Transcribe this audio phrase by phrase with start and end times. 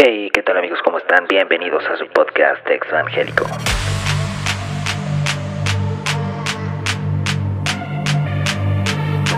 [0.00, 0.78] Hey, ¿qué tal amigos?
[0.84, 1.26] ¿Cómo están?
[1.26, 3.44] Bienvenidos a su podcast Evangélico.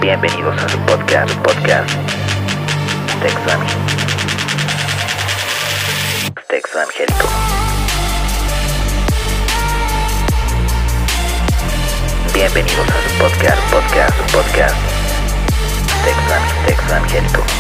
[0.03, 1.91] Bienvenidos a su podcast, podcast
[6.53, 7.27] Evangélico.
[12.35, 14.77] Bienvenidos a su podcast, podcast, podcast
[16.69, 17.60] Evangélico.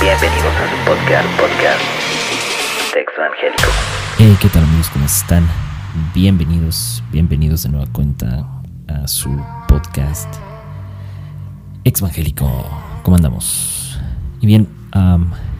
[0.00, 1.80] Bienvenidos a su podcast, podcast
[2.94, 3.20] Texto.
[4.16, 4.88] Hey, ¿qué tal amigos?
[4.88, 5.46] ¿Cómo están?
[6.14, 8.48] Bienvenidos, bienvenidos de nueva cuenta
[8.88, 9.28] a su
[9.68, 10.34] podcast
[11.84, 12.50] Evangélico.
[13.02, 14.00] ¿Cómo andamos?
[14.40, 14.68] Y bien,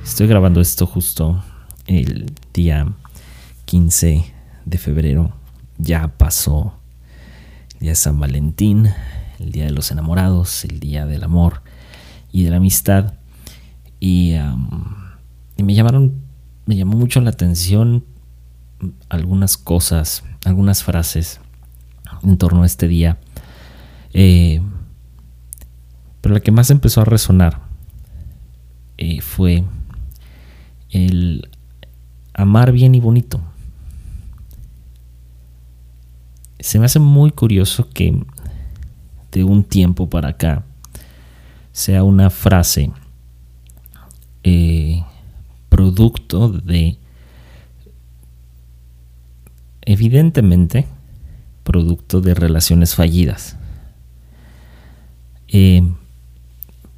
[0.03, 1.45] estoy grabando esto justo
[1.87, 2.87] el día
[3.67, 4.25] 15
[4.65, 5.35] de febrero.
[5.77, 6.81] Ya pasó
[7.75, 8.91] el día de San Valentín,
[9.39, 11.61] el día de los enamorados, el día del amor
[12.33, 13.20] y de la amistad.
[14.01, 14.35] Y,
[15.63, 16.23] me llamaron,
[16.65, 18.05] me llamó mucho la atención
[19.11, 21.41] algunas cosas, algunas frases
[22.23, 23.19] en torno a este día.
[24.15, 24.63] Eh,
[26.21, 27.61] pero la que más empezó a resonar
[28.97, 29.65] eh, fue
[30.91, 31.49] el
[32.33, 33.41] amar bien y bonito.
[36.59, 38.23] Se me hace muy curioso que
[39.33, 40.65] de un tiempo para acá
[41.73, 42.91] sea una frase
[44.43, 45.03] eh,
[45.69, 46.99] producto de,
[49.83, 50.87] evidentemente,
[51.65, 53.57] producto de relaciones fallidas.
[55.49, 55.83] Eh,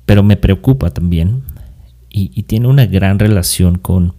[0.06, 1.42] pero me preocupa también
[2.10, 4.14] y, tiene una gran relación con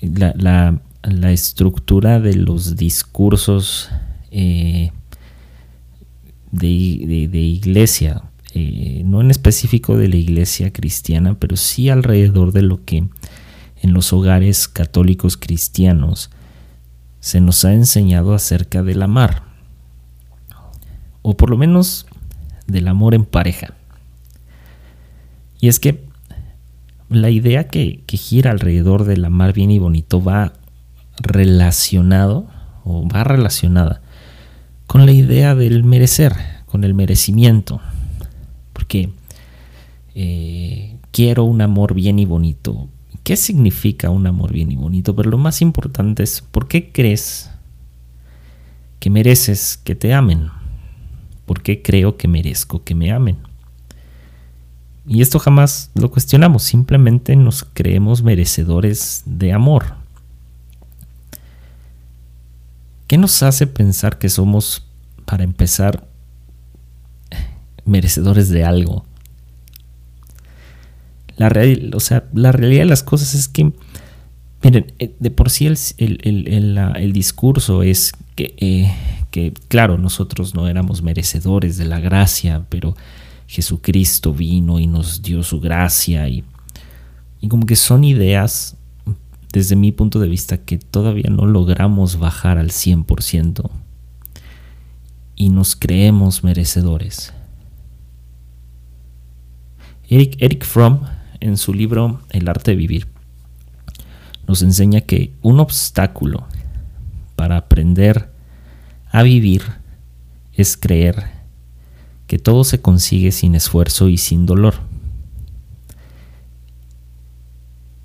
[0.00, 0.80] la,
[1.30, 3.90] estructura de los discursos
[4.32, 4.90] eh,
[6.50, 8.22] de, de, iglesia
[8.54, 13.08] eh, no en específico de la iglesia cristiana, pero sí alrededor de lo que
[13.80, 16.30] en los hogares católicos cristianos
[17.20, 19.42] se nos ha enseñado acerca del amar,
[21.22, 22.06] o por lo menos
[22.66, 23.74] del amor en pareja.
[25.60, 26.04] Y es que
[27.08, 30.52] la idea que, que gira alrededor del amar bien y bonito va
[31.18, 32.48] relacionado
[32.84, 34.02] o va relacionada
[34.86, 36.34] con la idea del merecer,
[36.66, 37.80] con el merecimiento,
[38.92, 39.10] porque
[40.14, 42.88] eh, quiero un amor bien y bonito.
[43.22, 45.16] ¿Qué significa un amor bien y bonito?
[45.16, 47.50] Pero lo más importante es, ¿por qué crees
[49.00, 50.50] que mereces que te amen?
[51.46, 53.38] ¿Por qué creo que merezco que me amen?
[55.06, 59.96] Y esto jamás lo cuestionamos, simplemente nos creemos merecedores de amor.
[63.06, 64.86] ¿Qué nos hace pensar que somos,
[65.24, 66.11] para empezar,
[67.84, 69.04] merecedores de algo.
[71.36, 71.50] La,
[71.94, 73.72] o sea, la realidad de las cosas es que,
[74.62, 78.92] miren, eh, de por sí el, el, discurso es que, eh,
[79.30, 82.94] que, claro, nosotros no éramos merecedores de la gracia, pero
[83.46, 86.44] Jesucristo vino y nos dio su gracia y,
[87.40, 88.76] y como que son ideas,
[89.52, 93.70] desde mi punto de vista, que todavía no logramos bajar al 100%
[95.36, 97.34] y nos creemos merecedores.
[100.08, 101.00] Eric, Fromm,
[101.40, 103.08] en su libro El arte de vivir,
[104.46, 106.46] nos enseña que un obstáculo
[107.36, 108.30] para aprender
[109.10, 109.62] a vivir
[110.52, 111.24] es creer
[112.26, 114.74] que todo se consigue sin esfuerzo y sin dolor.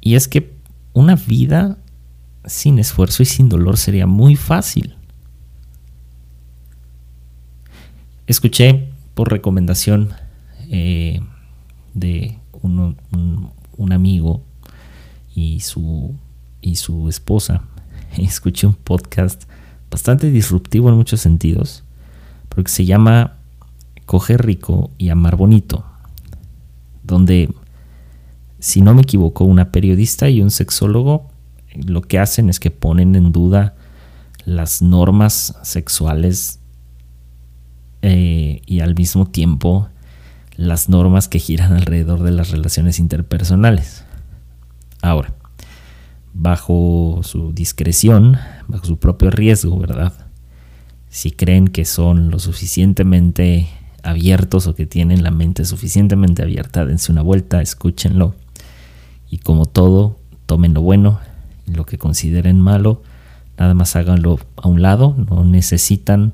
[0.02, 0.54] Y es que
[0.94, 1.78] una vida
[2.46, 4.96] sin esfuerzo y sin dolor sería muy fácil.
[8.26, 10.14] Escuché por recomendación
[10.70, 11.22] eh,
[11.98, 14.44] de un, amigo
[15.36, 16.16] y su,
[16.62, 17.64] y su esposa.
[18.18, 19.44] Escuché un podcast
[19.90, 21.84] bastante disruptivo en muchos sentidos,
[22.50, 23.38] porque se llama
[24.06, 25.86] Coger rico y amar bonito,
[27.04, 27.50] donde,
[28.60, 31.30] si no me equivoco, una periodista y un sexólogo
[31.86, 33.76] lo que hacen es que ponen en duda
[34.46, 36.60] las normas sexuales
[38.02, 39.90] eh, y al mismo tiempo
[40.58, 44.04] las normas que giran alrededor de las relaciones interpersonales.
[45.02, 45.34] Ahora,
[46.34, 48.38] bajo su discreción,
[48.68, 50.14] bajo su propio riesgo, ¿verdad?
[51.10, 53.70] Si creen que son lo suficientemente
[54.04, 58.36] abiertos o que tienen la mente suficientemente abierta, dense una vuelta, escúchenlo.
[59.30, 61.20] Y como todo, tomen lo bueno
[61.68, 63.02] lo que consideren malo,
[63.58, 66.34] nada más háganlo a un lado, no necesitan,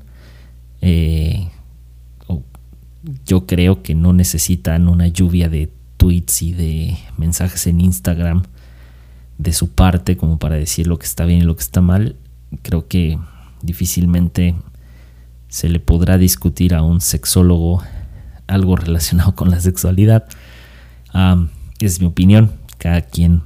[0.80, 1.48] eh,
[3.26, 8.44] yo creo que no necesitan una lluvia de tweets y de mensajes en Instagram
[9.38, 12.16] de su parte como para decir lo que está bien y lo que está mal.
[12.62, 13.18] Creo que
[13.62, 14.54] difícilmente
[15.48, 17.82] se le podrá discutir a un sexólogo
[18.46, 20.26] algo relacionado con la sexualidad.
[21.80, 23.42] es mi opinión, cada quien.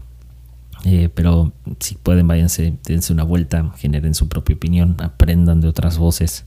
[0.84, 5.98] Eh, pero si pueden, váyanse, dense una vuelta, generen su propia opinión, aprendan de otras
[5.98, 6.44] voces.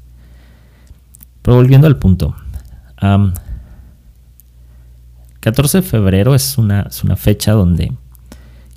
[1.41, 2.35] Pero volviendo al punto.
[5.39, 7.91] 14 de febrero es una, es una fecha donde,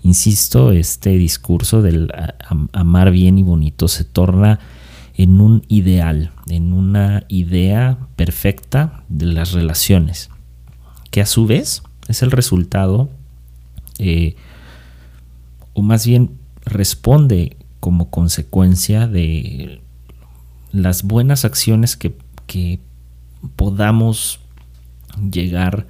[0.03, 2.11] insisto, este discurso del
[2.73, 4.61] amar bien y bonito se torna
[5.15, 10.31] en un ideal, en una idea perfecta de las relaciones,
[11.11, 13.11] que a su vez es el resultado,
[13.99, 14.37] eh,
[15.75, 19.83] o más bien responde como consecuencia de
[20.73, 22.17] las buenas acciones que,
[22.47, 22.81] que
[23.57, 24.41] podamos
[25.31, 25.87] llegar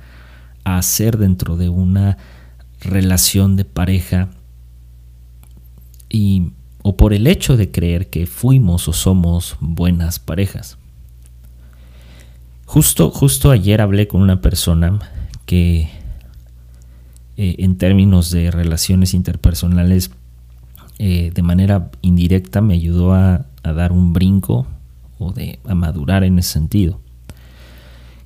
[0.64, 2.18] a hacer dentro de una
[2.80, 4.28] relación de pareja
[6.08, 6.52] y
[6.82, 10.76] o por el hecho de creer que fuimos o somos buenas parejas.
[12.66, 14.98] Justo, justo ayer hablé con una persona
[15.46, 15.88] que
[17.38, 20.10] eh, en términos de relaciones interpersonales
[20.98, 24.66] eh, de manera indirecta me ayudó a, a, dar un brinco
[25.18, 27.00] o de, a madurar en ese sentido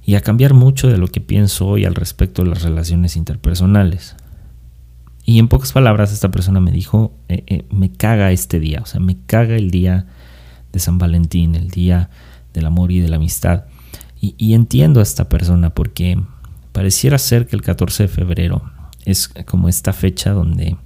[0.09, 4.17] y a cambiar mucho de lo que pienso hoy al respecto de las relaciones interpersonales.
[5.27, 8.87] Y en pocas palabras, esta persona me dijo, eh, eh, me caga este día, o
[8.87, 10.07] sea, me caga el día
[10.73, 12.09] de San Valentín, el día
[12.55, 13.65] del amor y de la amistad.
[14.19, 16.19] Y, entiendo a esta persona porque
[16.73, 18.63] pareciera ser que el 14 de febrero
[19.05, 20.79] es como esta fecha donde,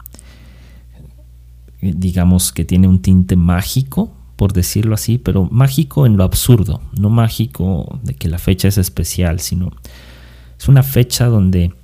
[1.80, 7.10] digamos que tiene un tinte mágico, por decirlo así, pero mágico en lo absurdo, no
[7.10, 9.70] mágico de que la fecha es especial, sino
[10.58, 11.74] es una fecha donde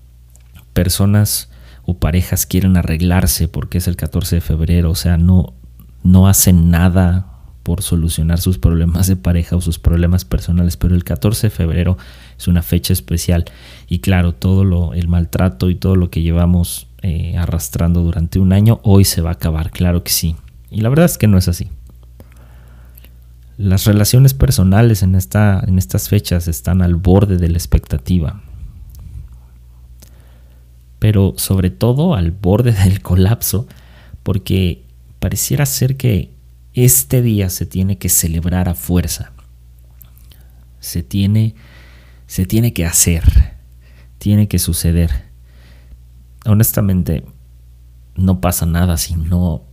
[0.72, 1.50] personas
[1.84, 5.54] o parejas quieren arreglarse porque es el 14 de febrero, o sea, no,
[6.02, 11.04] no hacen nada por solucionar sus problemas de pareja o sus problemas personales, pero el
[11.04, 11.98] 14 de febrero
[12.38, 13.44] es una fecha especial
[13.88, 18.52] y claro, todo lo, el maltrato y todo lo que llevamos eh, arrastrando durante un
[18.52, 20.34] año hoy se va a acabar, claro que sí.
[20.70, 21.68] Y la verdad es que no es así.
[23.58, 28.42] Las relaciones personales en, esta, en estas fechas están al borde de la expectativa
[30.98, 33.66] pero sobre todo al borde del colapso,
[34.22, 34.84] porque
[35.18, 36.32] pareciera ser que
[36.74, 39.32] este día se tiene que celebrar a fuerza.
[40.80, 41.54] Se tiene,
[42.26, 43.56] se tiene que hacer,
[44.18, 45.10] tiene que suceder.
[46.46, 47.24] Honestamente,
[48.14, 49.64] no pasa nada si no,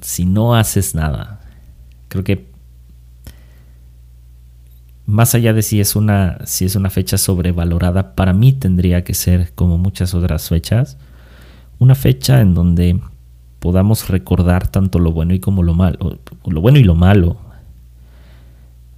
[0.00, 1.40] si no haces nada.
[2.08, 2.52] Creo que
[5.06, 9.14] más allá de si es una, si es una fecha sobrevalorada, para mí tendría que
[9.14, 10.96] ser, como muchas otras fechas,
[11.78, 13.00] una fecha en donde
[13.58, 17.36] podamos recordar tanto lo bueno y como lo malo, lo bueno y lo malo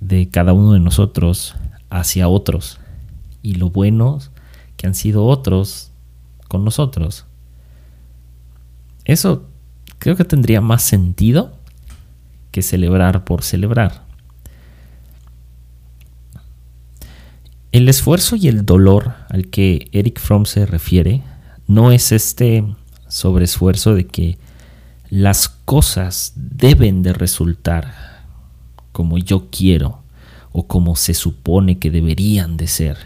[0.00, 1.54] de cada uno de nosotros
[1.90, 2.78] hacia otros
[3.42, 4.30] y lo buenos
[4.76, 5.90] que han sido otros
[6.48, 7.26] con nosotros.
[9.04, 9.46] Eso
[9.98, 11.56] creo que tendría más sentido
[12.50, 14.05] que celebrar por celebrar.
[17.76, 21.22] El esfuerzo y el dolor al que Eric Fromm se refiere
[21.66, 22.64] no es este
[23.06, 24.38] sobreesfuerzo de que
[25.10, 28.24] las cosas deben de resultar
[28.92, 30.00] como yo quiero
[30.52, 32.96] o como se supone que deberían de ser.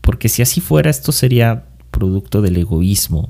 [0.00, 3.28] Porque si así fuera, esto sería producto del egoísmo.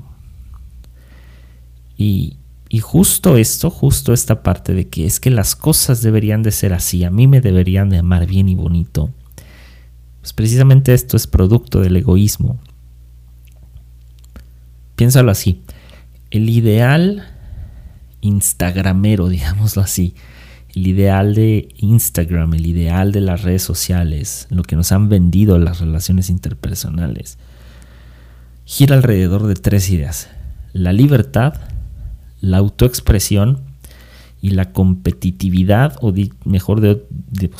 [1.97, 2.37] Y,
[2.69, 6.73] y justo esto, justo esta parte de que es que las cosas deberían de ser
[6.73, 9.11] así, a mí me deberían de amar bien y bonito,
[10.21, 12.59] pues precisamente esto es producto del egoísmo.
[14.95, 15.61] Piénsalo así,
[16.31, 17.27] el ideal
[18.21, 20.15] instagramero, digámoslo así,
[20.75, 25.57] el ideal de Instagram, el ideal de las redes sociales, lo que nos han vendido
[25.57, 27.37] las relaciones interpersonales,
[28.65, 30.29] gira alrededor de tres ideas.
[30.73, 31.53] La libertad,
[32.41, 33.61] la autoexpresión
[34.41, 36.13] y la competitividad, o
[36.43, 37.07] mejor,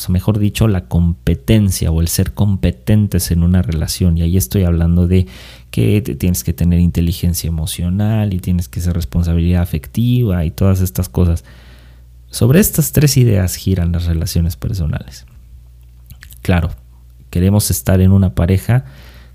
[0.08, 4.18] mejor dicho, la competencia o el ser competentes en una relación.
[4.18, 5.26] Y ahí estoy hablando de
[5.72, 11.10] que tienes que tener inteligencia emocional y tienes que ser responsabilidad afectiva y todas estas
[11.10, 11.44] cosas.
[12.30, 15.26] Sobre estas tres ideas giran las relaciones personales.
[16.44, 16.70] Claro,
[17.32, 18.86] queremos estar en una pareja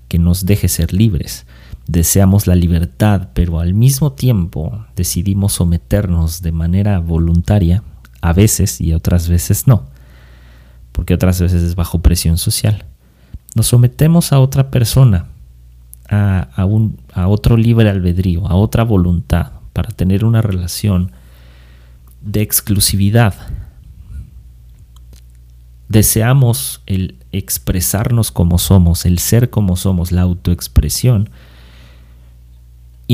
[0.07, 1.45] que nos deje ser libres,
[1.87, 7.83] deseamos la libertad, pero al mismo tiempo decidimos someternos de manera voluntaria,
[8.21, 9.85] a veces y otras veces no,
[10.91, 12.85] porque otras veces es bajo presión social.
[13.55, 15.27] Nos sometemos a otra persona,
[16.09, 21.11] a, un, a otro libre albedrío, a otra voluntad, para tener una relación
[22.21, 23.33] de exclusividad.
[25.87, 31.29] Deseamos el expresarnos como somos, el ser como somos, la autoexpresión,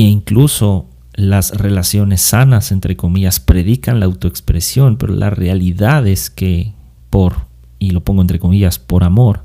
[0.02, 6.72] e incluso las relaciones sanas, entre comillas, predican la autoexpresión, pero la realidad es que
[7.10, 7.46] por,
[7.80, 9.44] y lo pongo entre comillas, por amor,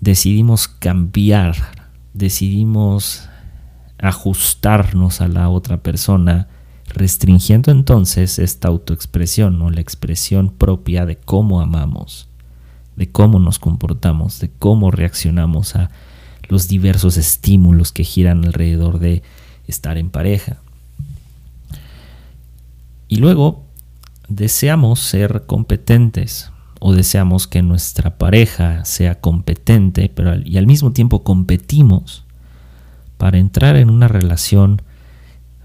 [0.00, 1.56] decidimos cambiar,
[2.14, 3.28] decidimos
[3.98, 6.48] ajustarnos a la otra persona,
[6.88, 12.28] restringiendo entonces esta autoexpresión o la expresión propia de cómo amamos,
[12.96, 15.90] de cómo nos comportamos, de cómo reaccionamos a
[16.48, 19.22] los diversos estímulos que giran alrededor de
[19.72, 20.58] estar en pareja.
[23.08, 23.64] Y luego
[24.28, 26.50] deseamos ser competentes
[26.80, 32.24] o deseamos que nuestra pareja sea competente, pero y al mismo tiempo competimos
[33.18, 34.82] para entrar en una relación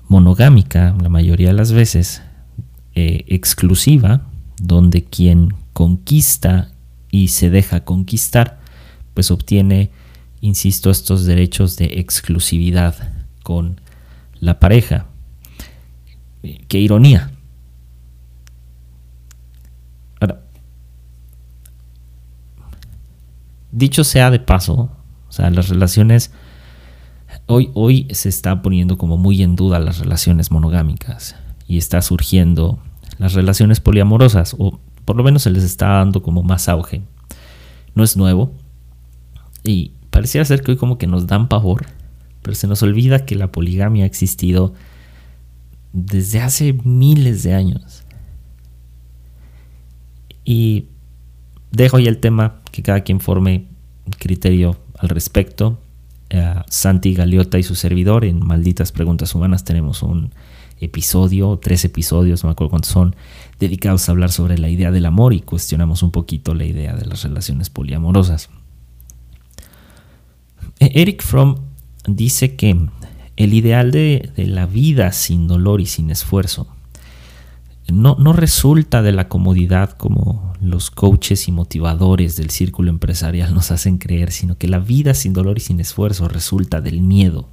[0.08, 2.22] monogámica, la mayoría de las veces,
[2.94, 4.28] eh, exclusiva,
[4.62, 6.72] donde quien conquista
[7.10, 8.60] y se deja conquistar,
[9.14, 9.90] pues obtiene,
[10.42, 12.96] insisto, estos derechos de exclusividad
[13.42, 13.82] con
[14.40, 15.08] la pareja.
[16.68, 17.32] Qué ironía.
[20.20, 20.42] Ahora,
[23.72, 24.90] dicho sea de paso,
[25.28, 26.32] o sea, las relaciones
[27.50, 32.80] Hoy, hoy se está poniendo como muy en duda las relaciones monogámicas y está surgiendo
[33.20, 37.04] las relaciones poliamorosas, o por lo menos se les está dando como más auge.
[37.96, 38.52] No es nuevo
[39.64, 41.86] y pareciera ser que hoy como que nos dan pavor,
[42.56, 44.74] se nos olvida que la poligamia ha existido
[45.94, 48.04] desde hace miles de años.
[50.44, 50.86] Y
[51.72, 53.66] dejo ya el tema, que cada quien forme
[54.18, 55.82] criterio al respecto.
[56.70, 60.32] Santi Galeota y su servidor en Malditas Preguntas Humanas tenemos un
[60.80, 63.16] episodio, tres episodios, no me acuerdo cuántos son,
[63.60, 67.06] dedicados a hablar sobre la idea del amor y cuestionamos un poquito la idea de
[67.06, 68.50] las relaciones poliamorosas.
[70.80, 71.56] E-, Eric Fromm
[72.08, 72.76] dice que
[73.36, 76.68] el ideal de la vida sin dolor y sin esfuerzo
[77.90, 83.72] no, no resulta de la comodidad como los coaches y motivadores del círculo empresarial nos
[83.72, 87.50] hacen creer, sino que la vida sin dolor y sin esfuerzo resulta del miedo.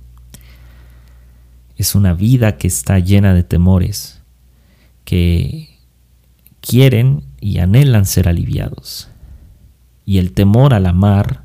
[1.76, 4.22] Es una vida que está llena de temores,
[5.04, 5.78] que
[6.60, 9.08] quieren y anhelan ser aliviados.
[10.04, 11.44] Y el temor al amar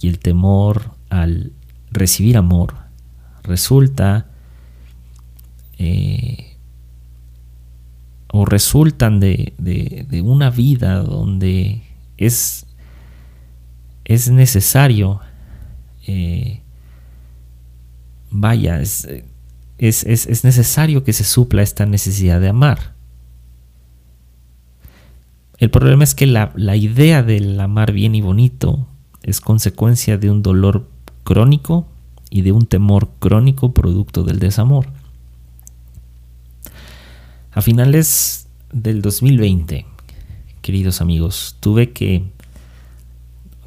[0.00, 1.52] y el temor al
[1.92, 2.74] recibir amor
[3.42, 4.26] resulta
[5.78, 6.56] eh,
[8.32, 9.52] o resultan de,
[10.24, 11.82] una vida donde
[12.16, 12.66] es,
[14.04, 15.20] es necesario,
[16.06, 16.62] eh,
[18.30, 19.06] vaya, es,
[19.78, 22.94] es, necesario que se supla esta necesidad de amar.
[25.58, 28.88] El problema es que la, la idea del amar bien y bonito
[29.22, 30.91] es consecuencia de un dolor
[31.24, 31.86] crónico
[32.30, 34.86] y de un temor crónico producto del desamor.
[37.52, 39.84] A finales del 2020,
[40.62, 42.24] queridos amigos, tuve que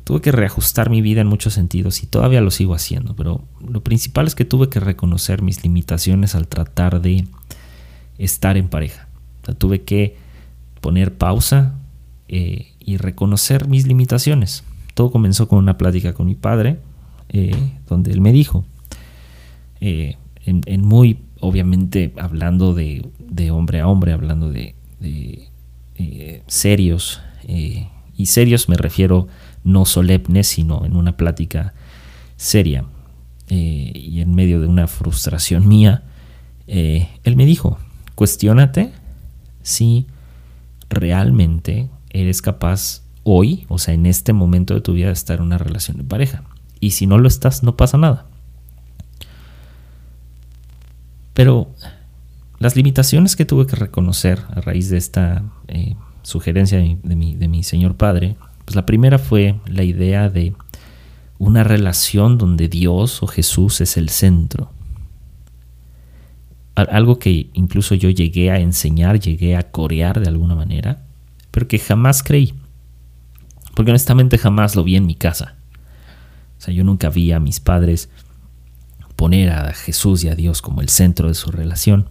[0.04, 3.84] tuve que reajustar mi vida en muchos sentidos y todavía lo sigo haciendo, pero lo
[3.84, 7.26] principal es que tuve que reconocer mis limitaciones al tratar de
[8.18, 9.08] estar en pareja.
[9.58, 10.16] tuve que
[10.82, 11.76] poner pausa
[12.28, 14.64] eh, y reconocer mis limitaciones.
[14.94, 16.80] Todo comenzó con una plática con mi padre,
[17.30, 18.66] eh, donde él me dijo,
[19.82, 23.12] eh, en, muy obviamente hablando de,
[23.52, 29.28] hombre a hombre, hablando de, eh, serios, y serios me refiero
[29.64, 31.74] no solemnes, sino en una plática
[32.38, 32.86] seria,
[33.48, 36.04] y en medio de una frustración mía,
[36.68, 37.78] él me dijo,
[38.16, 38.92] cuestionate
[39.62, 40.08] si
[40.90, 45.46] realmente eres capaz hoy, o sea, en este momento de tu vida, de estar en
[45.46, 46.44] una relación de pareja.
[46.80, 48.28] Y si no lo estás, no pasa nada.
[51.34, 51.70] Pero
[52.60, 57.48] las limitaciones que tuve que reconocer a raíz de esta eh, sugerencia de mi, de
[57.48, 60.54] mi señor padre, pues la primera fue la idea de
[61.38, 64.72] una relación donde Dios o Jesús es el centro.
[66.76, 71.04] Algo que incluso yo llegué a enseñar, llegué a corear de alguna manera,
[71.52, 72.54] pero que jamás creí.
[73.76, 75.55] Porque honestamente jamás lo vi en mi casa.
[76.58, 78.10] O sea, yo nunca vi a mis padres
[79.16, 82.10] poner a Jesús y a Dios como el centro de su relación,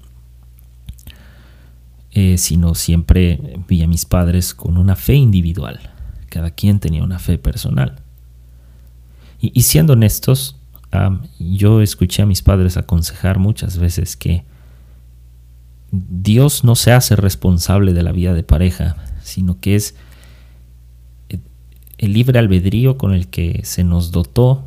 [2.13, 5.81] eh, sino siempre vi a mis padres con una fe individual.
[6.29, 7.97] Cada quien tenía una fe personal.
[9.41, 10.57] Y, siendo honestos,
[11.39, 14.45] yo escuché a mis padres aconsejar muchas veces que
[15.91, 19.97] Dios no se hace responsable de la vida de pareja, sino que es
[22.05, 24.65] el libre albedrío con el que se nos dotó,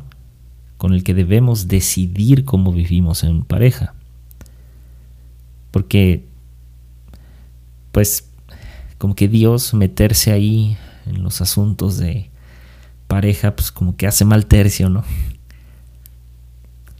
[0.76, 3.94] con el que debemos decidir cómo vivimos en pareja.
[5.70, 6.24] Porque,
[7.92, 8.28] pues,
[8.98, 10.76] como que Dios meterse ahí
[11.06, 12.30] en los asuntos de
[13.06, 15.04] pareja, pues como que hace mal tercio, ¿no?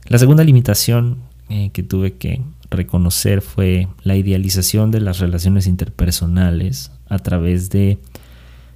[0.07, 1.18] La segunda limitación
[1.49, 7.99] eh, que tuve que reconocer fue la idealización de las relaciones interpersonales a través de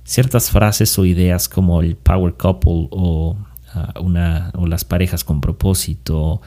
[0.05, 3.37] ciertas frases o ideas como el power couple o,
[3.75, 6.41] ah, una, o las parejas con propósito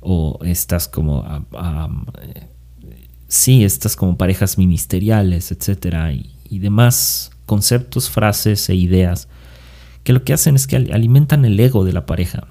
[0.00, 1.88] o estas como ah,
[3.28, 9.28] sí, estas como parejas ministeriales, etcétera, y, demás conceptos, frases e ideas
[10.04, 12.46] que lo que hacen es que alimentan el ego de la pareja.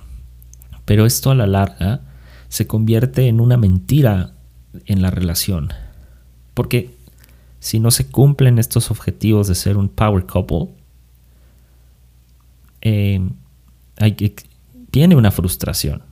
[0.84, 2.02] Pero esto a la larga
[2.50, 4.34] se convierte en una mentira
[4.86, 5.70] en la relación.
[6.54, 6.95] Porque
[7.66, 10.68] si no se cumplen estos objetivos de ser un power couple,
[12.82, 13.20] eh,
[13.98, 14.36] hay,
[14.92, 16.04] tiene una frustración.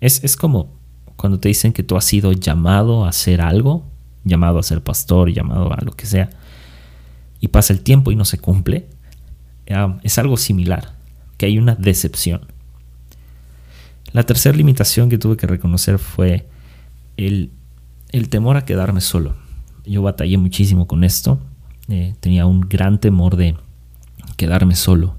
[0.00, 0.72] Es, es, como
[1.16, 3.84] cuando te dicen que tú has sido llamado a hacer algo,
[4.24, 6.30] llamado a ser pastor, llamado a lo que sea,
[7.38, 8.88] y pasa el tiempo y no se cumple.
[10.02, 10.94] es algo similar,
[11.36, 12.46] que hay una decepción.
[14.12, 16.48] La tercera limitación que tuve que reconocer fue
[17.18, 17.50] el,
[18.08, 19.49] el temor a quedarme solo
[19.84, 21.38] yo batallé muchísimo con esto.
[21.88, 23.56] Eh, tenía un gran temor de
[24.36, 25.14] quedarme solo.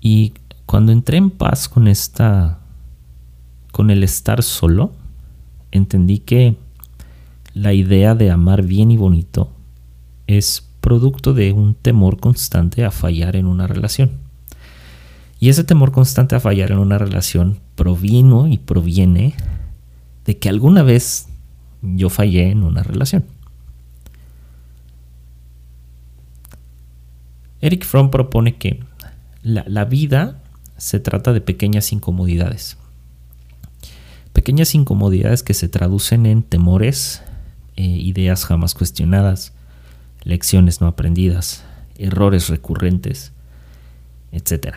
[0.00, 0.34] Y
[0.66, 2.60] cuando entré en paz con esta,
[3.72, 4.92] con el estar solo,
[5.70, 6.56] entendí que
[7.54, 9.50] la idea de amar bien y bonito
[10.26, 14.12] es producto de un temor constante a fallar en una relación.
[15.40, 19.34] Y ese temor constante a fallar en una relación provino y proviene
[20.24, 21.27] de que alguna vez
[21.82, 23.24] yo fallé en una relación.
[27.60, 28.84] Eric Fromm propone que
[29.42, 30.40] la, vida
[30.76, 32.76] se trata de pequeñas incomodidades.
[34.32, 37.22] Pequeñas incomodidades que se traducen en temores,
[37.76, 39.52] eh, ideas jamás cuestionadas,
[40.22, 41.64] lecciones no aprendidas,
[41.96, 43.32] errores recurrentes,
[44.30, 44.76] etc.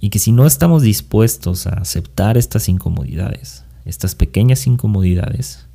[0.00, 5.65] Y que si no estamos dispuestos a aceptar estas incomodidades, estas pequeñas incomodidades,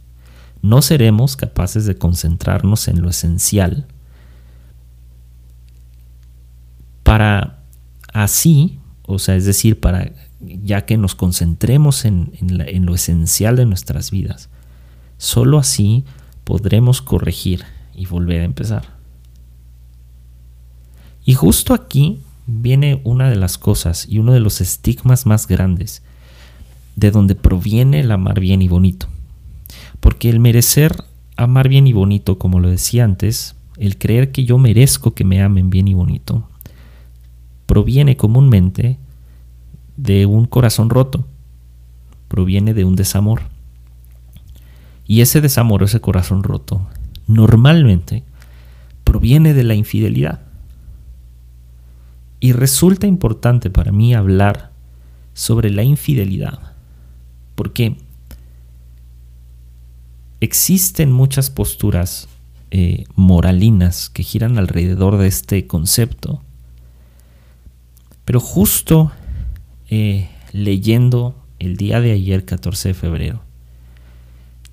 [0.62, 3.88] no seremos capaces de concentrarnos en lo esencial
[7.04, 7.63] para
[8.13, 13.65] así, o sea, es decir, para ya que nos concentremos en, en lo esencial de
[13.65, 14.50] nuestras vidas,
[15.17, 16.04] solo así
[16.43, 17.63] podremos corregir
[17.95, 19.02] y volver a empezar.
[21.26, 26.02] Y justo aquí viene una de las cosas y uno de los estigmas más grandes
[26.95, 29.08] de donde proviene el amar bien y bonito.
[30.01, 31.05] Porque el merecer
[31.37, 35.41] amar bien y bonito, como lo decía antes, el creer que yo merezco que me
[35.41, 36.47] amen bien y bonito,
[37.65, 38.97] proviene comúnmente
[39.97, 41.25] de un corazón roto,
[42.27, 43.43] proviene de un desamor.
[45.07, 46.87] Y ese desamor, ese corazón roto,
[47.27, 48.23] normalmente
[49.03, 50.41] proviene de la infidelidad.
[52.39, 54.71] Y resulta importante para mí hablar
[55.33, 56.73] sobre la infidelidad,
[57.55, 57.97] porque
[60.41, 62.27] existen muchas posturas
[62.71, 66.41] eh, moralinas que giran alrededor de este concepto.
[68.25, 69.12] Pero justo
[69.89, 73.41] eh, leyendo el día de ayer, 14 de febrero,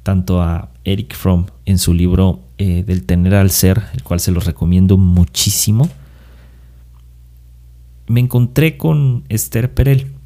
[0.03, 4.33] tanto a Eric Fromm en su libro eh, Del tener al ser, el cual se
[4.33, 5.89] los recomiendo muchísimo,
[8.09, 10.18] me encontré con Esther Perel.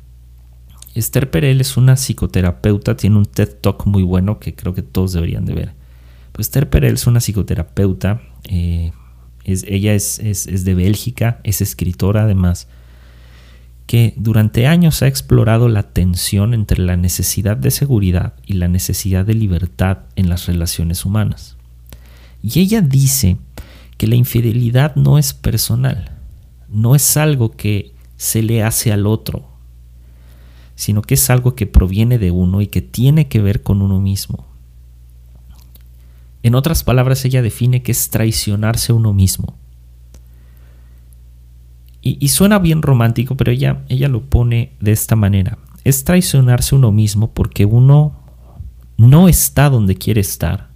[0.94, 5.12] Esther Perel es una psicoterapeuta, tiene un TED Talk muy bueno que creo que todos
[5.12, 5.72] deberían de ver.
[6.32, 8.92] Pues Esther Perel es una psicoterapeuta, eh,
[9.44, 10.18] ella es
[10.64, 12.68] de Bélgica, es escritora además,
[13.86, 19.24] que durante años ha explorado la tensión entre la necesidad de seguridad y la necesidad
[19.24, 21.56] de libertad en las relaciones humanas.
[22.42, 23.38] Y ella dice
[23.96, 26.12] que la infidelidad no es personal,
[26.68, 29.51] no es algo que se le hace al otro
[30.82, 34.00] sino que es algo que proviene de uno y que tiene que ver con uno
[34.00, 34.46] mismo.
[36.42, 39.56] En otras palabras, ella define que es traicionarse uno mismo.
[42.04, 45.58] Y, suena bien romántico, pero ella, ella lo pone de esta manera.
[45.84, 48.16] es traicionarse uno mismo porque uno
[48.96, 50.72] no está donde quiere estar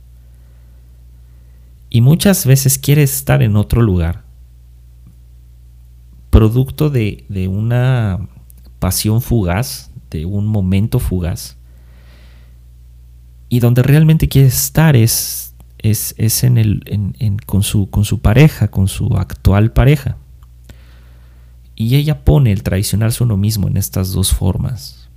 [1.90, 4.23] y muchas veces quiere estar en otro lugar,
[6.31, 8.29] producto de, una
[8.79, 11.57] pasión fugaz, de un momento fugaz,
[13.49, 16.83] y donde realmente quiere estar es, es, en el,
[17.47, 20.16] con, su, con su pareja, con su actual pareja.
[21.75, 25.09] Y ella pone el traicionarse uno mismo en estas dos formas.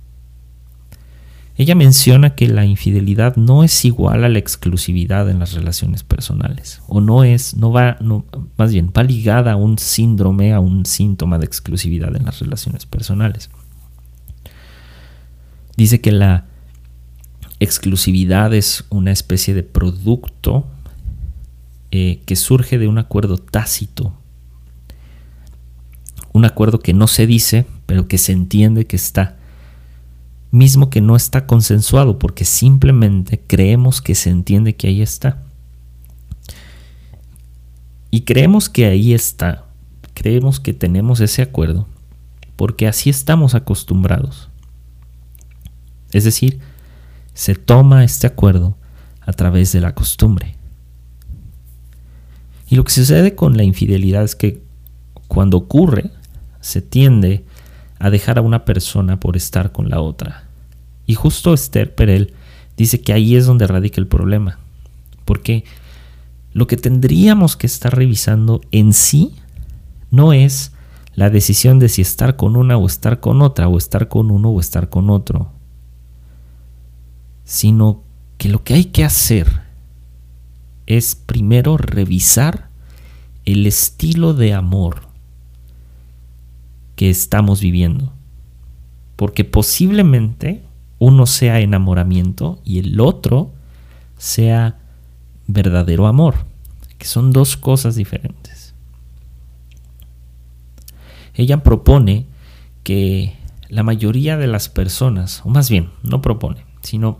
[1.56, 6.80] Ella menciona que la infidelidad no es igual a la exclusividad en las relaciones personales,
[6.86, 8.24] o no es, no va, no,
[8.56, 12.86] más bien, va ligada a un síndrome, a un síntoma de exclusividad en las relaciones
[12.86, 13.50] personales.
[15.80, 16.46] Dice que la
[17.58, 20.66] exclusividad es una especie de producto
[21.90, 24.14] eh, que surge de un acuerdo tácito
[26.32, 29.36] un acuerdo que no se dice, pero que se entiende que está,
[30.50, 35.42] mismo que no está consensuado, porque simplemente creemos que se entiende que ahí está.
[38.10, 39.64] Y creemos que ahí está,
[40.14, 41.88] creemos que tenemos ese acuerdo,
[42.56, 44.49] porque así estamos acostumbrados.
[46.12, 46.60] Es decir,
[47.34, 48.76] se toma este acuerdo
[49.20, 50.56] a través de la costumbre.
[52.68, 54.62] Y lo que sucede con la infidelidad es que
[55.28, 56.10] cuando ocurre,
[56.60, 57.44] se tiende
[57.98, 60.44] a dejar a una persona por estar con la otra.
[61.06, 62.34] Y justo Esther Perel
[62.76, 64.58] dice que ahí es donde radica el problema.
[65.24, 65.64] Porque
[66.52, 69.34] lo que tendríamos que estar revisando en sí
[70.10, 70.72] no es
[71.14, 74.50] la decisión de si estar con una o estar con otra, o estar con uno
[74.50, 75.52] o estar con otro,
[77.50, 78.04] sino
[78.38, 79.62] que lo que hay que hacer
[80.86, 82.70] es primero revisar
[83.44, 85.08] el estilo de amor
[86.94, 88.12] que estamos viviendo.
[89.16, 90.62] Porque posiblemente
[91.00, 93.50] uno sea enamoramiento y el otro
[94.16, 94.78] sea
[95.48, 96.46] verdadero amor,
[96.98, 98.74] que son dos cosas diferentes.
[101.34, 102.26] Ella propone
[102.84, 103.36] que
[103.68, 107.18] la mayoría de las personas, o más bien, no propone, sino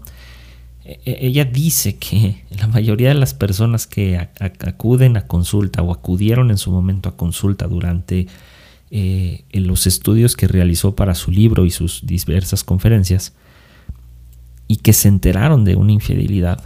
[0.84, 6.58] ella dice que la mayoría de las personas que acuden a consulta o acudieron en
[6.58, 8.26] su momento a consulta durante
[8.90, 13.34] eh, en los estudios que realizó para su libro y sus diversas conferencias
[14.66, 16.62] y que se enteraron de una infidelidad,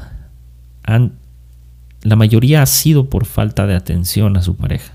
[2.02, 4.92] la mayoría ha sido por falta de atención a su pareja.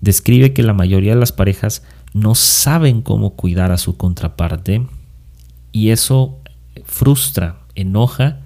[0.00, 1.82] Describe que la mayoría de las parejas
[2.14, 4.86] no saben cómo cuidar a su contraparte
[5.72, 6.40] y eso
[6.88, 8.40] frustra, enoja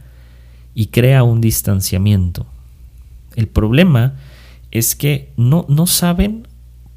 [0.75, 2.47] y crea un distanciamiento.
[3.35, 4.17] El problema
[4.71, 6.47] es que no, no saben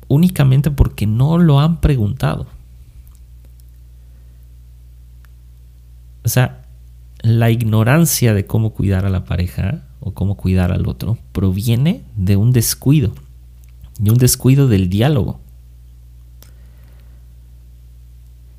[0.08, 2.47] únicamente porque no lo han preguntado.
[6.23, 6.63] O sea,
[7.21, 12.36] la ignorancia de cómo cuidar a la pareja o cómo cuidar al otro proviene de
[12.36, 13.13] un descuido,
[13.99, 15.39] de un descuido del diálogo.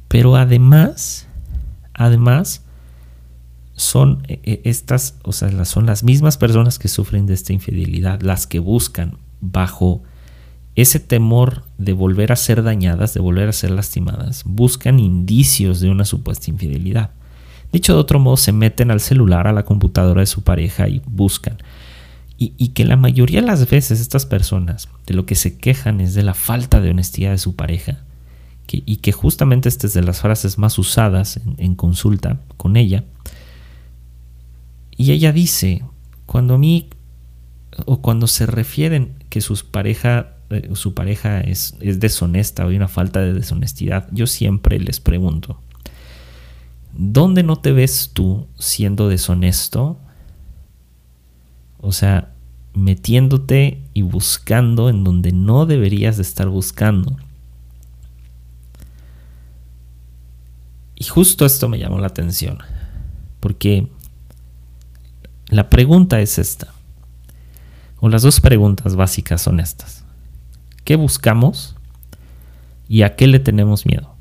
[0.08, 1.26] Pero además,
[1.92, 2.65] además,
[3.76, 8.22] son e, e, estas, o sea, son las mismas personas que sufren de esta infidelidad,
[8.22, 10.02] las que buscan bajo
[10.74, 15.90] ese temor de volver a ser dañadas, de volver a ser lastimadas, buscan indicios de
[15.90, 17.10] una supuesta infidelidad.
[17.72, 21.02] Dicho de otro modo, se meten al celular, a la computadora de su pareja y
[21.06, 21.58] buscan.
[22.38, 26.12] Y, que la mayoría de las veces estas personas de lo que se quejan es
[26.12, 28.04] de la falta de honestidad de su pareja.
[28.68, 33.04] y que justamente esta es de las frases más usadas en, en consulta con ella.
[34.96, 35.84] Y ella dice,
[36.24, 36.88] cuando a mí,
[37.84, 42.76] o cuando se refieren que sus pareja eh, su pareja es, es deshonesta o hay
[42.76, 45.60] una falta de deshonestidad, yo siempre les pregunto,
[46.92, 49.98] ¿dónde no te ves tú siendo deshonesto?
[51.80, 52.32] O sea,
[52.74, 57.16] metiéndote y buscando en donde no deberías de estar buscando.
[60.94, 62.58] Y justo esto me llamó la atención,
[63.40, 63.88] porque
[65.56, 66.72] la pregunta es esta,
[67.98, 70.06] o las dos preguntas básicas son estas
[70.86, 71.74] qué buscamos
[72.88, 74.14] y a qué le tenemos miedo.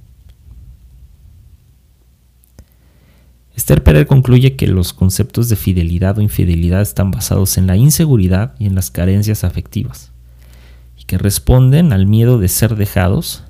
[3.55, 8.55] Esther Perel concluye que los conceptos de fidelidad o infidelidad están basados en la inseguridad
[8.59, 10.11] y en las carencias afectivas,
[10.97, 13.43] y que responden al miedo de ser dejados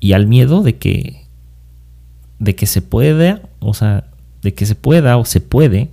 [0.00, 1.26] y al miedo de que,
[2.40, 4.10] de que se pueda, o sea,
[4.42, 5.90] de que se pueda o se puede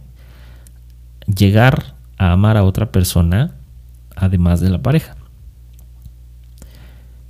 [1.36, 3.56] llegar a amar a otra persona
[4.15, 5.15] además de la pareja.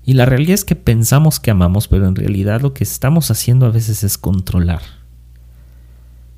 [0.03, 3.65] Y la realidad es que pensamos que amamos, pero en realidad lo que estamos haciendo
[3.65, 4.81] a veces es controlar.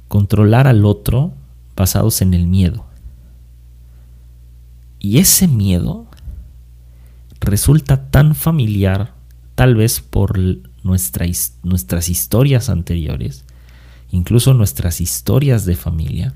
[0.07, 1.33] Controlar al otro
[1.75, 2.85] basados en el miedo.
[4.99, 6.07] Y ese miedo
[7.39, 9.13] resulta tan familiar,
[9.55, 10.39] tal vez por
[10.83, 13.45] nuestras historias anteriores,
[14.11, 16.33] incluso nuestras historias de familia,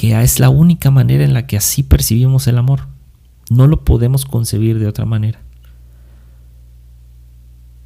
[0.00, 2.88] que es la única manera en la que así percibimos el amor.
[3.50, 5.42] No lo podemos concebir de otra manera.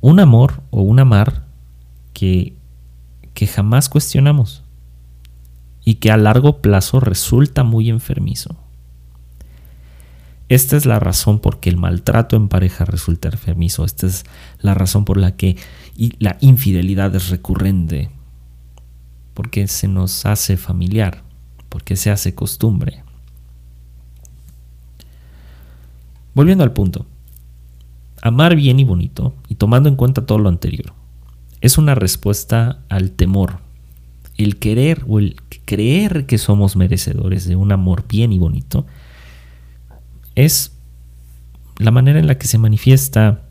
[0.00, 1.44] Un amor o un amar
[2.12, 2.54] que,
[3.34, 4.62] que jamás cuestionamos
[5.84, 8.56] y que a largo plazo resulta muy enfermizo.
[10.48, 13.84] Esta es la razón por que el maltrato en pareja resulta enfermizo.
[13.84, 14.24] Esta es
[14.60, 15.56] la razón por la que
[16.20, 18.08] la infidelidad es recurrente.
[19.34, 21.23] Porque se nos hace familiar,
[21.74, 23.02] porque se hace costumbre.
[26.32, 27.04] Volviendo al punto.
[28.22, 30.92] Amar bien y bonito, y tomando en cuenta todo lo anterior,
[31.60, 33.58] es una respuesta al temor.
[34.36, 35.34] El querer o el
[35.64, 38.86] creer que somos merecedores de un amor bien y bonito
[40.36, 40.76] es
[41.78, 43.42] la manera en la que se manifiesta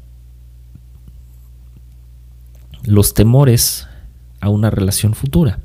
[2.85, 3.89] los temores
[4.39, 5.59] a una relación futura.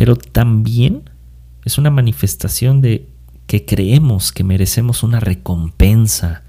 [0.00, 1.10] Pero también
[1.62, 3.06] es una manifestación de
[3.46, 6.42] que creemos que merecemos una recompensa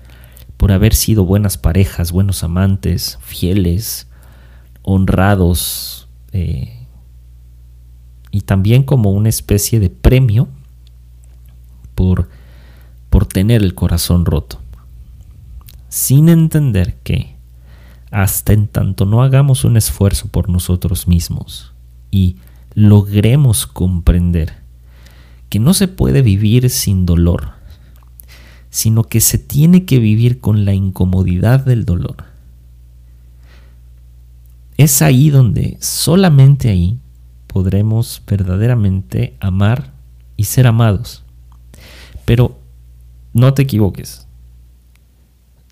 [0.56, 4.08] por haber sido buenas parejas, buenos amantes, fieles,
[4.84, 6.88] honrados, eh,
[8.32, 10.48] y también como una especie de premio
[11.94, 12.30] por,
[13.10, 14.62] por tener el corazón roto,
[15.90, 17.36] sin entender que
[18.12, 21.74] hasta en tanto no hagamos un esfuerzo por nosotros mismos
[22.12, 22.38] y
[22.74, 24.62] logremos comprender
[25.50, 27.54] que no se puede vivir sin dolor,
[28.70, 32.26] sino que se tiene que vivir con la incomodidad del dolor.
[34.78, 36.98] Es ahí donde, solamente ahí,
[37.48, 39.92] podremos verdaderamente amar
[40.38, 41.24] y ser amados.
[42.26, 42.58] Pero
[43.34, 44.26] no te equivoques.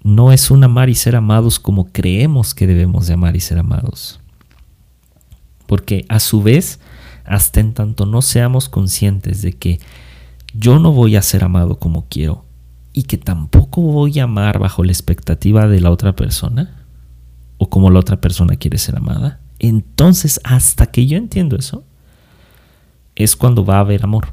[0.03, 3.59] No es un amar y ser amados como creemos que debemos de amar y ser
[3.59, 4.19] amados.
[5.65, 6.79] Porque a su vez,
[7.29, 9.79] hasta en tanto no seamos conscientes de que
[10.55, 12.43] yo no voy a ser amado como quiero
[12.91, 16.85] y que tampoco voy a amar bajo la expectativa de la otra persona
[17.59, 21.83] o como la otra persona quiere ser amada, entonces hasta que yo entiendo eso,
[23.15, 24.29] es cuando va a haber amor.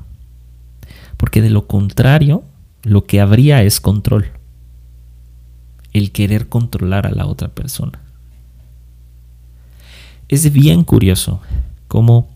[1.19, 2.45] Porque de lo contrario,
[2.83, 4.31] lo que habría es control.
[5.93, 8.01] El querer controlar a la otra persona.
[10.29, 11.41] Es bien curioso
[11.89, 12.36] cómo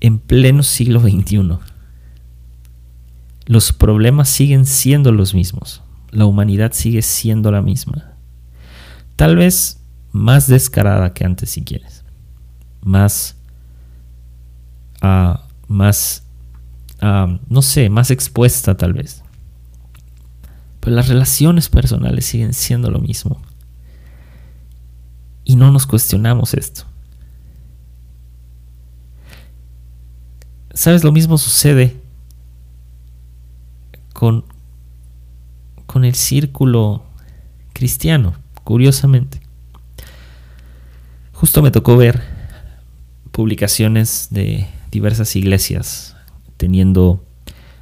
[0.00, 1.58] en pleno siglo XXI
[3.46, 5.82] los problemas siguen siendo los mismos.
[6.10, 8.14] La humanidad sigue siendo la misma.
[9.14, 9.80] Tal vez
[10.10, 12.04] más descarada que antes si quieres.
[12.82, 13.36] Más...
[15.02, 16.26] Uh, más
[17.48, 19.22] no sé, más expuesta tal vez.
[20.80, 23.40] Pero las relaciones personales siguen siendo lo mismo.
[25.44, 26.84] Y no nos cuestionamos esto.
[30.76, 31.04] ¿Sabes?
[31.04, 31.96] Lo mismo sucede
[34.12, 34.44] con,
[35.86, 37.02] con el círculo
[37.72, 39.40] cristiano, curiosamente.
[41.32, 42.20] Justo me tocó ver
[43.32, 46.14] publicaciones de diversas iglesias
[46.58, 47.24] teniendo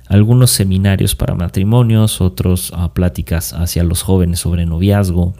[0.07, 5.35] algunos seminarios para matrimonios, otros uh, pláticas hacia los jóvenes sobre noviazgo,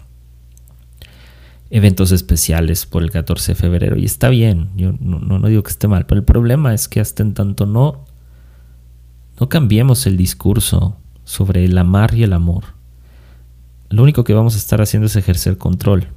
[1.75, 3.97] eventos especiales por el 14 de febrero.
[3.97, 7.01] Y está bien, yo no, no, digo que esté mal, pero el problema es que
[7.01, 8.05] hasta en tanto no,
[9.41, 12.63] no cambiemos el discurso sobre el amar y el amor,
[13.89, 16.07] lo único que vamos a estar haciendo es ejercer control.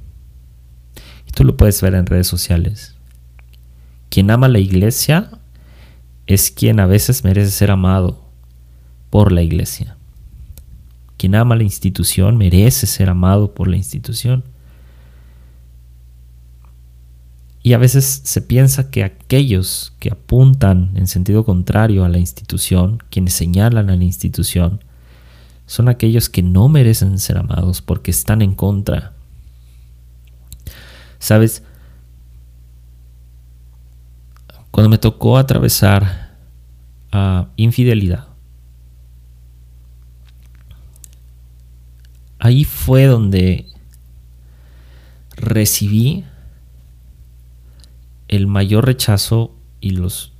[1.27, 2.95] Y tú lo puedes ver en redes sociales.
[4.07, 5.29] Quien ama la iglesia
[6.25, 8.23] es quien a veces merece ser amado
[9.09, 9.97] por la iglesia.
[11.17, 14.45] Quien ama la institución merece ser amado por la institución.
[17.61, 23.03] Y a veces se piensa que aquellos que apuntan en sentido contrario a la institución,
[23.09, 24.83] quienes señalan a la institución,
[25.65, 29.13] son aquellos que no merecen ser amados porque están en contra.
[31.19, 31.63] Sabes,
[34.71, 36.37] cuando me tocó atravesar
[37.11, 38.29] a infidelidad,
[42.39, 43.67] ahí fue donde
[45.35, 46.23] recibí
[48.29, 50.31] el mayor rechazo y los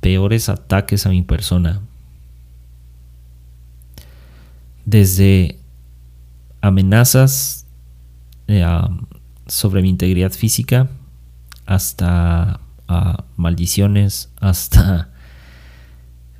[0.00, 1.80] peores ataques a mi persona.
[4.84, 5.58] Desde
[6.60, 7.66] amenazas
[8.48, 8.64] eh,
[9.46, 10.88] sobre mi integridad física
[11.66, 12.60] hasta
[13.36, 15.08] maldiciones, hasta...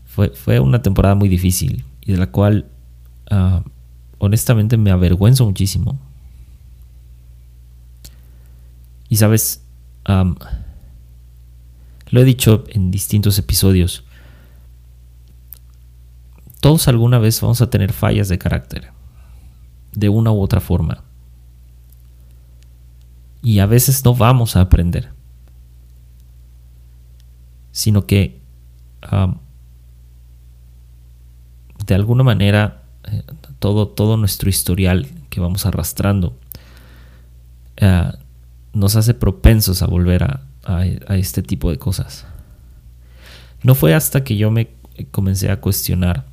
[0.05, 2.67] Fue, fue, una temporada muy difícil y de la cual
[3.31, 3.63] ah,
[4.19, 6.01] honestamente me avergüenzo muchísimo.
[9.09, 9.63] Y sabes,
[10.05, 10.37] lo
[12.21, 14.05] he dicho en distintos episodios,
[16.61, 18.93] todos alguna vez vamos a tener fallas de carácter,
[19.93, 21.03] de una u otra forma.
[23.43, 25.13] Y a veces no vamos a aprender,
[27.73, 28.41] sino que
[31.87, 33.23] de alguna manera eh,
[33.59, 36.37] todo, todo nuestro historial que vamos arrastrando
[37.79, 38.13] eh,
[38.73, 40.47] nos hace propensos a volver a,
[41.09, 42.27] este tipo de cosas.
[43.63, 44.69] No fue hasta que yo me
[45.11, 46.27] comencé a cuestionar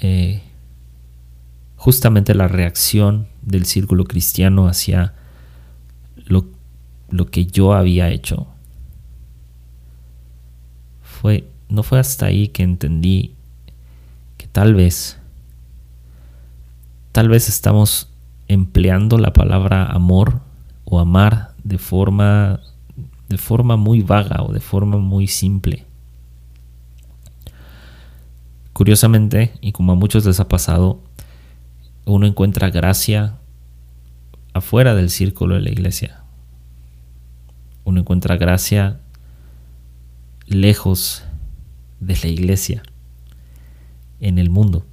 [0.00, 0.42] eh,
[1.76, 5.14] justamente la reacción del círculo cristiano hacia
[6.24, 6.46] lo,
[7.10, 8.46] lo, que yo había hecho.
[11.02, 13.34] Fue, no fue hasta ahí que entendí
[14.38, 15.18] que tal vez,
[17.12, 18.08] tal vez estamos
[18.48, 20.40] empleando la palabra amor
[20.84, 22.60] o amar de forma,
[23.28, 25.84] de forma muy vaga o de forma muy simple.
[28.72, 31.00] Curiosamente, y como a muchos les ha pasado,
[32.06, 33.38] uno encuentra gracia
[34.52, 36.22] afuera del círculo de la iglesia.
[37.84, 39.00] Uno encuentra gracia
[40.46, 41.24] lejos
[42.00, 42.82] de la iglesia,
[44.20, 44.84] en el mundo,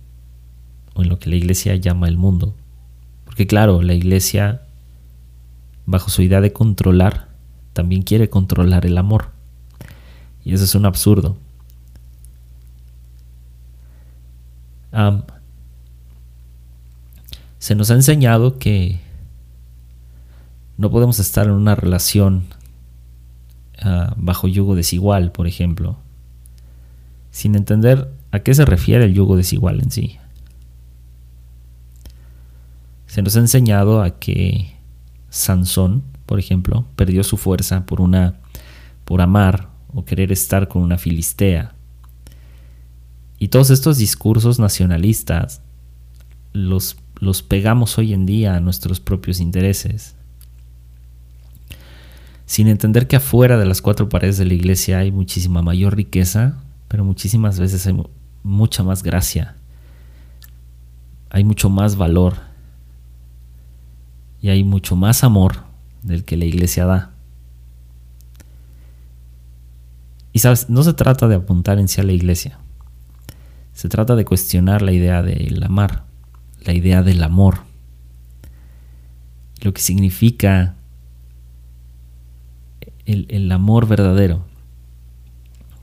[0.93, 2.55] o en lo que la iglesia llama el mundo.
[3.25, 4.61] Porque claro, la iglesia
[5.91, 7.27] bajo su idea de controlar,
[7.73, 9.31] también quiere controlar el amor.
[10.43, 11.37] Y eso es un absurdo.
[17.59, 18.99] se nos ha enseñado que
[20.77, 22.43] no podemos estar en una relación
[23.81, 25.97] ah, bajo yugo desigual, por ejemplo,
[27.29, 30.17] sin entender a qué se refiere el yugo desigual en sí.
[33.07, 34.80] Se nos ha enseñado a que
[35.31, 38.35] Sansón, por ejemplo, perdió su fuerza por una
[39.05, 41.73] por amar o querer estar con una filistea.
[43.39, 45.61] Y todos estos discursos nacionalistas
[46.53, 50.15] los, los pegamos hoy en día a nuestros propios intereses.
[52.45, 56.61] Sin entender que afuera de las cuatro paredes de la iglesia hay muchísima mayor riqueza,
[56.87, 57.95] pero muchísimas veces hay
[58.43, 59.55] mucha más gracia.
[61.29, 62.50] Hay mucho más valor
[64.41, 65.63] y hay mucho más amor
[66.01, 67.11] del que la iglesia da.
[70.33, 72.57] Y sabes, no se trata de apuntar en sí a la iglesia.
[73.73, 76.05] Se trata de cuestionar la idea del amar,
[76.65, 77.59] la idea del amor,
[79.61, 80.75] lo que significa
[83.05, 84.45] el, el amor verdadero.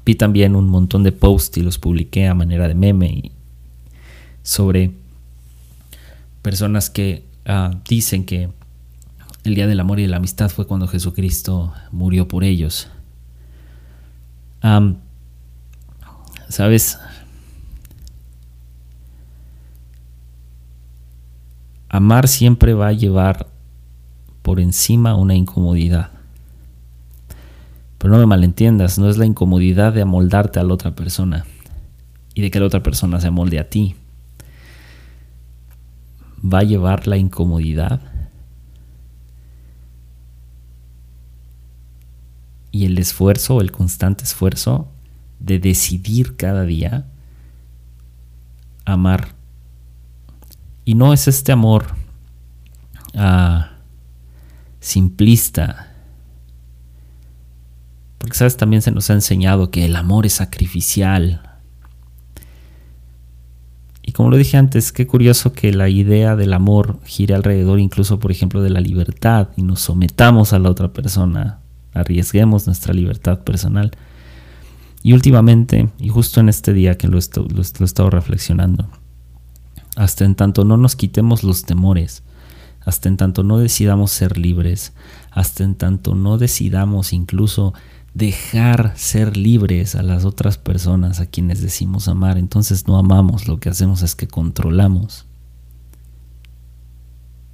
[0.05, 3.31] Vi también un montón de posts y los publiqué a manera de meme
[4.42, 4.92] sobre
[6.42, 8.51] personas que Ah, dicen que
[9.43, 12.89] el día del amor y de la amistad fue cuando Jesucristo murió por ellos.
[16.51, 16.99] ¿Sabes?
[21.89, 23.47] Amar siempre va a llevar
[24.43, 26.11] por encima una incomodidad.
[27.97, 31.47] Pero no me malentiendas, no es la incomodidad de amoldarte a la otra persona
[32.35, 33.97] y de que la otra persona se amolde a ti
[36.44, 38.01] va a llevar la incomodidad
[42.70, 44.88] y el esfuerzo, el constante esfuerzo
[45.40, 47.07] de decidir cada día
[48.85, 49.29] amar.
[50.85, 51.87] Y no es este amor
[53.14, 53.72] ah,
[54.81, 55.92] simplista.
[58.18, 58.57] Porque, ¿sabes?
[58.57, 61.48] También se nos ha enseñado que el amor es sacrificial,
[64.09, 68.18] y como lo dije antes, qué curioso que la idea del amor gire alrededor incluso,
[68.18, 71.61] por ejemplo, de la libertad y nos sometamos a la otra persona,
[71.93, 73.91] arriesguemos nuestra libertad personal.
[75.03, 78.89] Y últimamente, y justo en este día que lo, he estado reflexionando,
[79.95, 82.22] hasta en tanto no nos quitemos los temores,
[82.80, 84.95] hasta en tanto no decidamos ser libres,
[85.33, 87.74] hasta en tanto no decidamos incluso
[88.19, 93.61] dejar ser libres a las otras personas a quienes decimos amar, entonces no amamos, lo
[93.61, 95.25] que hacemos es que controlamos.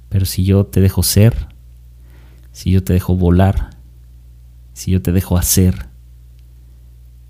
[0.09, 1.47] Pero si yo te dejo ser,
[2.51, 3.77] si yo te dejo volar,
[4.73, 5.87] si yo te dejo hacer,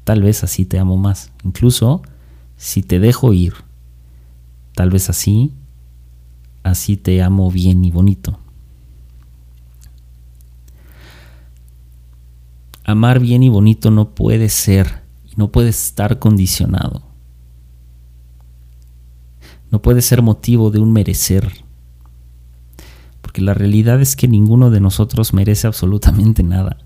[0.06, 1.32] tal vez así te amo más.
[1.44, 2.04] Incluso
[2.56, 3.54] si te dejo ir,
[4.74, 5.54] tal vez así
[6.64, 8.40] así te amo bien y bonito.
[12.86, 15.06] Amar bien y bonito no puede ser
[15.36, 17.04] no puede estar condicionado.
[19.72, 21.52] No puede ser motivo de un merecer.
[23.22, 26.78] Porque la realidad es que ninguno de nosotros merece absolutamente nada.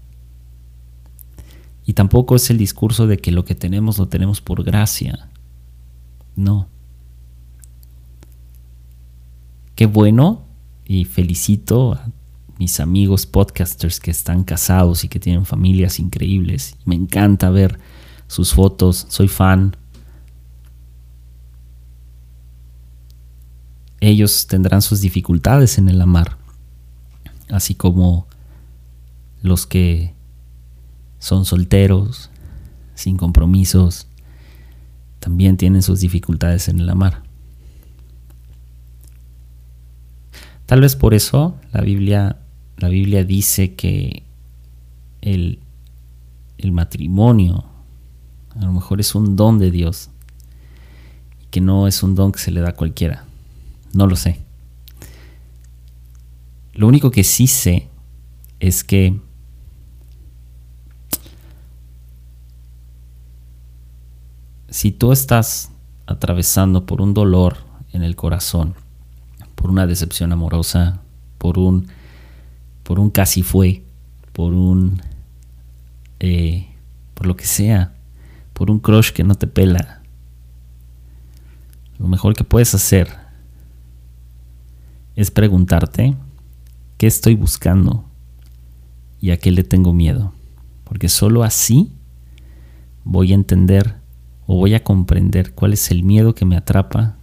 [1.85, 5.29] Y tampoco es el discurso de que lo que tenemos lo tenemos por gracia.
[6.35, 6.67] No.
[9.75, 10.43] Qué bueno
[10.85, 12.09] y felicito a
[12.59, 16.75] mis amigos podcasters que están casados y que tienen familias increíbles.
[16.83, 17.79] Me encanta ver
[18.27, 19.77] sus fotos, soy fan.
[24.01, 26.37] Ellos tendrán sus dificultades en el amar,
[27.49, 28.27] así como
[29.41, 30.13] los que
[31.17, 32.29] son solteros,
[32.93, 34.07] sin compromisos,
[35.21, 37.23] también tienen sus dificultades en el amar.
[40.65, 42.37] Tal vez por eso la Biblia
[42.79, 44.23] la Biblia dice que
[45.21, 45.59] el,
[46.57, 47.65] el matrimonio
[48.55, 50.09] a lo mejor es un don de Dios
[51.51, 53.25] que no es un don que se le da a cualquiera.
[53.93, 54.39] No lo sé.
[56.73, 57.89] Lo único que sí sé
[58.59, 59.19] es que
[64.69, 65.71] si tú estás
[66.05, 67.57] atravesando por un dolor
[67.91, 68.75] en el corazón,
[69.55, 71.01] por una decepción amorosa,
[71.37, 71.87] por un
[72.89, 73.83] por un casi fue,
[74.33, 74.99] por un,
[76.19, 76.69] eh,
[77.13, 77.93] por lo que sea,
[78.53, 80.01] por un crush que no te pela.
[81.99, 83.15] Lo mejor que puedes hacer
[85.15, 86.15] es preguntarte
[86.97, 88.05] qué estoy buscando
[89.21, 90.33] y a qué le tengo miedo.
[90.83, 91.91] Porque solo así
[93.03, 93.97] voy a entender
[94.47, 97.17] o voy a comprender cuál es el miedo que me atrapa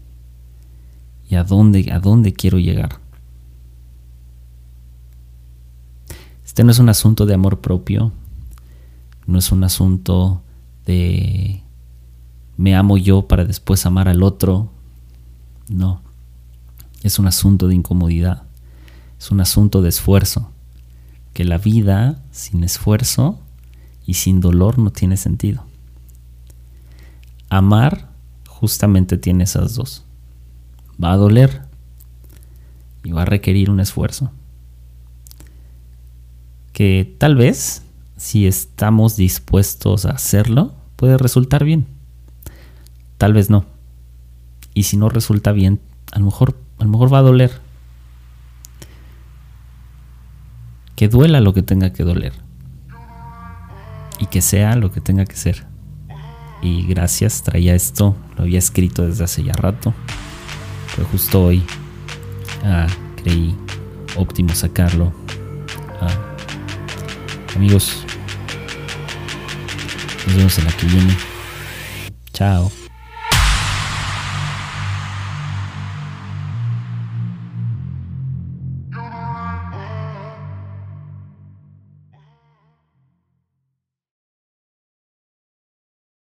[1.28, 3.04] y a dónde, a dónde quiero llegar.
[6.56, 8.12] Este no es un asunto de amor propio,
[9.26, 10.40] no es un asunto
[10.86, 11.62] de
[12.56, 14.70] me amo yo para después amar al otro,
[15.68, 16.00] no,
[17.02, 18.44] es un asunto de incomodidad,
[19.18, 20.50] es un asunto de esfuerzo,
[21.34, 23.38] que la vida sin esfuerzo
[24.06, 25.62] y sin dolor no tiene sentido.
[27.50, 28.12] Amar
[28.48, 30.06] justamente tiene esas dos.
[31.04, 31.66] Va a doler
[33.04, 34.32] y va a requerir un esfuerzo
[36.76, 37.84] que tal vez,
[38.18, 41.86] si estamos dispuestos a hacerlo, puede resultar bien.
[43.16, 43.64] Tal vez no.
[44.74, 45.80] Y si no resulta bien,
[46.12, 47.50] a lo mejor, a lo mejor va a doler.
[50.96, 52.34] Que duela lo que tenga que doler.
[54.18, 55.64] Y que sea lo que tenga que ser.
[56.60, 59.94] Y gracias, traía esto, lo había escrito desde hace ya rato.
[60.94, 61.62] Pero justo hoy
[62.64, 63.56] ah, creí
[64.18, 65.14] óptimo sacarlo.
[67.56, 68.04] Amigos,
[70.26, 71.16] nos vemos en la que viene.
[72.34, 72.70] Chao.